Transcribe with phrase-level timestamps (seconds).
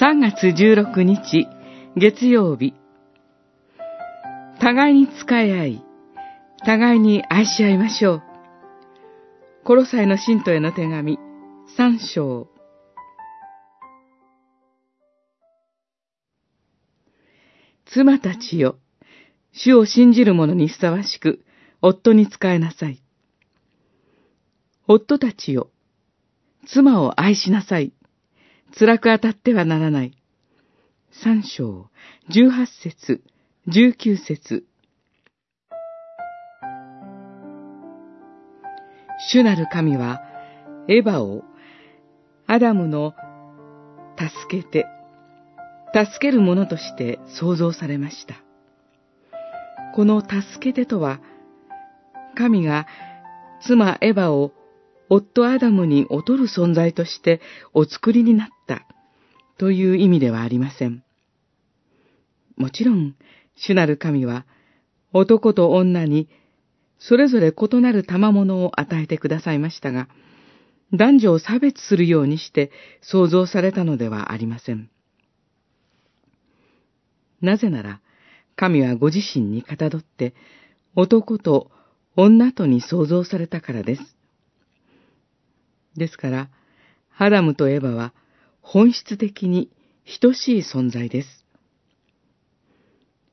[0.00, 1.46] 3月16日
[1.96, 2.72] 月曜日。
[4.58, 5.84] 互いに仕え合い
[6.64, 8.22] 互いに愛し合いましょう。
[9.64, 11.18] コロサイの信徒への手紙
[11.76, 12.48] 3章。
[17.84, 18.78] 妻たちよ
[19.52, 21.44] 主を信じる者にふさわしく
[21.82, 23.02] 夫に仕えなさい。
[24.88, 25.68] 夫たちよ
[26.66, 27.92] 妻を愛しなさい。
[28.78, 30.16] 辛く当たってはならない。
[31.22, 31.88] 三章、
[32.30, 33.22] 十八節、
[33.68, 34.64] 十九節。
[39.30, 40.22] 主なる神は、
[40.88, 41.44] エヴァを、
[42.46, 43.14] アダムの
[44.18, 44.86] 助けて、
[45.94, 48.36] 助ける者として創造されました。
[49.94, 51.20] この助けてとは、
[52.34, 52.86] 神が
[53.60, 54.54] 妻エヴァを
[55.08, 57.40] 夫アダムに劣る存在として
[57.74, 58.86] お作りになった
[59.58, 61.04] という意味ではありません。
[62.56, 63.14] もちろん、
[63.56, 64.46] 主なる神は
[65.12, 66.28] 男と女に
[66.98, 70.08] それぞれ異なる賜物を与えてくださいましたが、
[70.92, 72.70] 男女を差別するようにして
[73.00, 74.88] 創造されたのではありません。
[77.40, 78.00] なぜなら、
[78.54, 80.34] 神はご自身にかたどって
[80.94, 81.70] 男と
[82.14, 84.02] 女とに創造されたからです。
[85.96, 86.50] ですから、
[87.16, 88.12] アダムとエヴァは
[88.60, 89.70] 本質的に
[90.20, 91.44] 等しい存在です。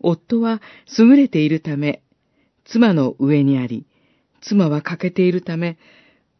[0.00, 0.60] 夫は
[0.98, 2.02] 優れているため、
[2.64, 3.86] 妻の上にあり、
[4.40, 5.78] 妻は欠けているため、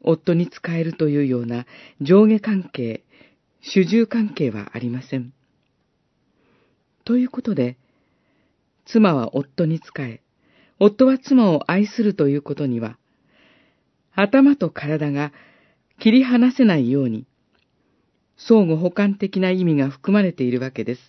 [0.01, 1.67] 夫に仕えるというような
[2.01, 3.05] 上下関係、
[3.61, 5.33] 主従関係はありません。
[7.05, 7.77] ということで、
[8.85, 10.21] 妻は夫に仕え、
[10.79, 12.99] 夫は妻を愛するということには、
[14.15, 15.33] 頭と体が
[15.99, 17.27] 切り離せないように、
[18.37, 21.01] 相互補完的な意味が含まれているわけです。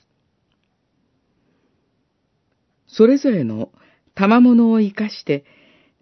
[2.87, 3.71] それぞれの
[4.15, 5.45] 賜物を生かして、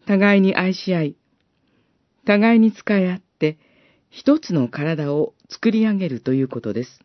[0.06, 1.16] 互いに愛し合い、
[2.25, 3.57] 互いに使い合って、
[4.09, 7.02] 一つの体を作り上げるということです。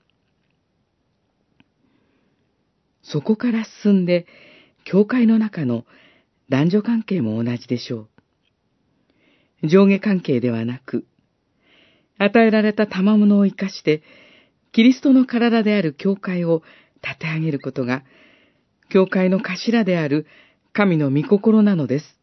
[3.02, 4.26] そこから進んで、
[4.84, 5.84] 教会の中の
[6.48, 8.08] 男女関係も同じでしょ
[9.62, 9.68] う。
[9.68, 11.06] 上下関係ではなく、
[12.22, 14.02] 与えられた賜物を生かして、
[14.72, 16.62] キリストの体である教会を
[17.02, 18.04] 立て上げることが、
[18.90, 20.26] 教会の頭である
[20.74, 22.19] 神の御心なのです。